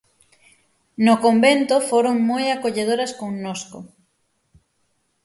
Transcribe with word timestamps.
No 1.05 1.15
convento 1.25 1.75
foron 1.89 2.15
moi 2.29 2.45
acolledoras 2.55 3.11
connosco. 3.21 3.79